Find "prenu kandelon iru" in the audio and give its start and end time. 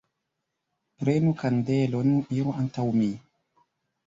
1.01-2.57